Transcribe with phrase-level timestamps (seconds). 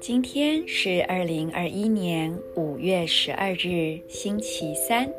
[0.00, 5.12] 今天是二零二一年五月十二日，星期三，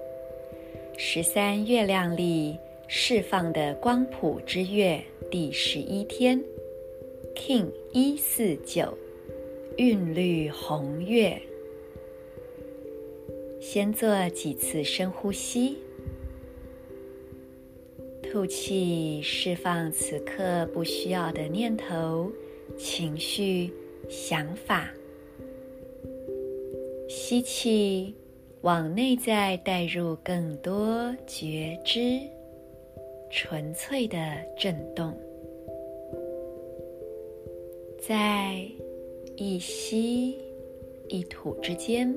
[0.97, 5.01] 十三月亮历释放的光谱之月
[5.31, 6.43] 第十一天
[7.35, 8.97] ，King 一四九，
[9.77, 11.41] 韵律红月。
[13.59, 15.77] 先做几次深呼吸，
[18.37, 22.31] 吐气，释放此刻不需要的念头、
[22.77, 23.73] 情绪、
[24.07, 24.93] 想法。
[27.09, 28.13] 吸气，
[28.61, 32.19] 往内在带入更多觉知、
[33.31, 34.19] 纯粹的
[34.55, 35.11] 震动。
[37.99, 38.63] 在
[39.35, 40.37] 一吸
[41.07, 42.15] 一吐之间。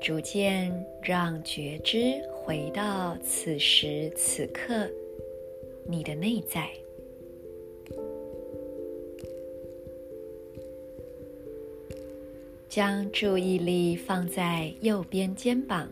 [0.00, 0.72] 逐渐
[1.02, 4.88] 让觉知回到此时此刻，
[5.86, 6.68] 你的内在。
[12.68, 15.90] 将注意力放在右边肩膀、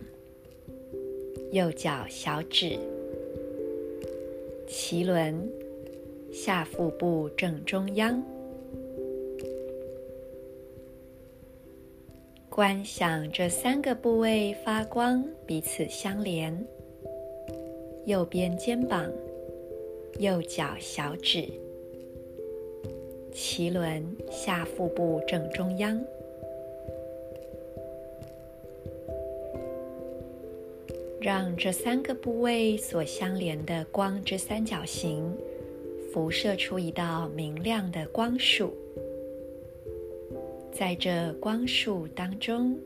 [1.52, 2.78] 右脚小指、
[4.68, 5.50] 脐轮、
[6.32, 8.22] 下腹部正中央。
[12.58, 16.66] 观想这三个部位发光，彼此相连。
[18.04, 19.08] 右边肩膀、
[20.18, 21.48] 右脚小指、
[23.32, 26.04] 脐轮、下腹部正中央，
[31.20, 35.32] 让这三个部位所相连的光之三角形，
[36.12, 38.74] 辐射出一道明亮的光束。
[40.72, 42.78] 在这光束当中，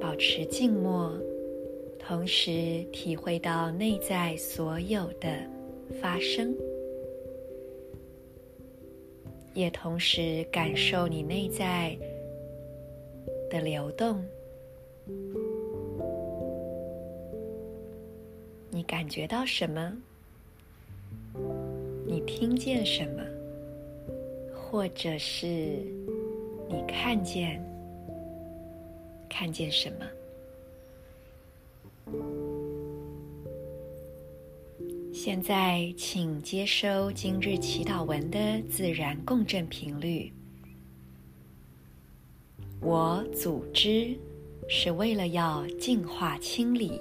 [0.00, 1.12] 保持静默，
[1.98, 5.28] 同时体会到内在所有的
[6.00, 6.54] 发生，
[9.52, 11.96] 也同时感受你内在
[13.50, 14.24] 的流动。
[18.70, 19.92] 你感觉到什么？
[22.06, 23.22] 你听见什么？
[24.68, 25.46] 或者是
[26.68, 27.64] 你看见
[29.28, 30.04] 看见什么？
[35.14, 40.32] 现在，请接收今日祈祷文的自然共振频率。
[42.80, 44.18] 我组织
[44.68, 47.00] 是为了要净化、清理、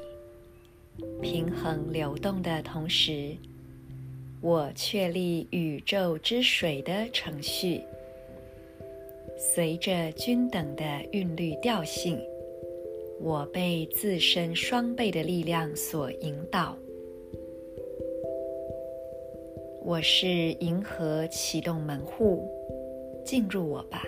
[1.19, 3.35] 平衡流动的同时。
[4.45, 7.81] 我确立宇宙之水的程序，
[9.35, 10.83] 随着均等的
[11.13, 12.21] 韵律调性，
[13.19, 16.77] 我被自身双倍的力量所引导。
[19.83, 22.47] 我是银河启动门户，
[23.25, 24.03] 进入我吧。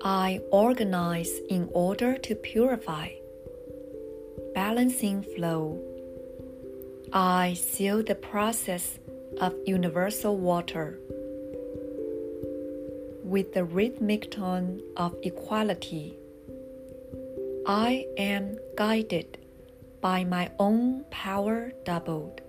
[0.00, 3.10] I organize in order to purify,
[4.54, 5.76] balancing flow.
[7.14, 8.98] I seal the process
[9.38, 10.98] of universal water
[13.22, 16.16] with the rhythmic tone of equality.
[17.66, 19.36] I am guided
[20.00, 22.40] by my own power doubled.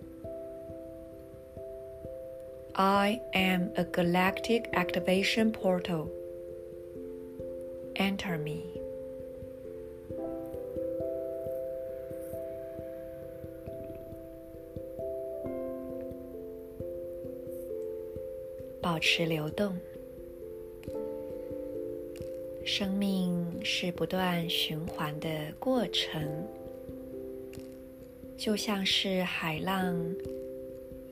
[2.73, 6.09] I am a galactic activation portal.
[7.97, 8.82] Enter me.
[18.83, 19.73] 保持流动，
[22.65, 26.45] 生命是不断循环的过程，
[28.37, 29.97] 就像是海浪，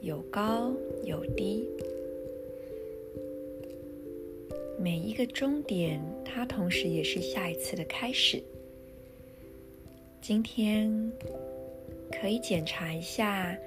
[0.02, 0.74] 有高
[1.06, 1.66] 有低。
[4.78, 8.44] 每一个终点，它同时也是下一次的开始。
[10.22, 11.10] 今天
[12.12, 13.57] 可以检查一下。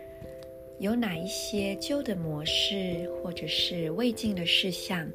[0.84, 5.10] 有哪一些旧的模式，或者是未尽的事项，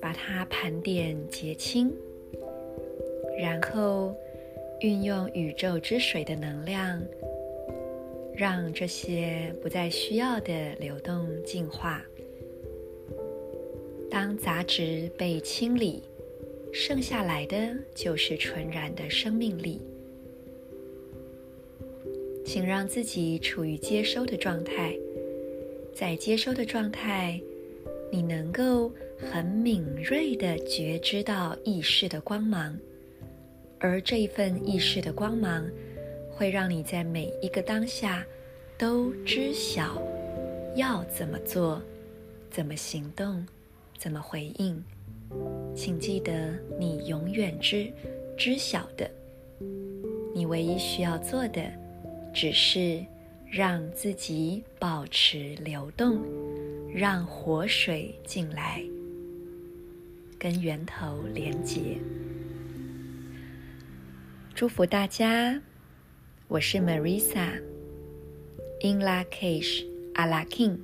[0.00, 1.92] 把它盘点结清，
[3.38, 4.16] 然后
[4.80, 7.02] 运用宇宙之水的能量，
[8.34, 12.02] 让这些不再需要的流动净化。
[14.10, 16.02] 当杂质被清理，
[16.72, 19.82] 剩下来的就是纯然的生命力。
[22.48, 24.96] 请让自己处于接收的状态，
[25.92, 27.38] 在接收的状态，
[28.10, 28.90] 你能够
[29.30, 32.74] 很敏锐地觉知到意识的光芒，
[33.78, 35.68] 而这一份意识的光芒，
[36.30, 38.24] 会让你在每一个当下
[38.78, 40.02] 都知晓
[40.74, 41.82] 要怎么做、
[42.50, 43.46] 怎么行动、
[43.98, 44.82] 怎么回应。
[45.76, 47.92] 请记得，你永远知
[48.38, 49.06] 知晓的，
[50.34, 51.62] 你唯一需要做的，
[52.40, 53.04] 只是
[53.50, 56.22] 让自己保持流动，
[56.94, 58.80] 让活水进来，
[60.38, 61.98] 跟源头连结。
[64.54, 65.60] 祝福大家，
[66.46, 70.78] 我是 Marisa，In Lakish，Ala King。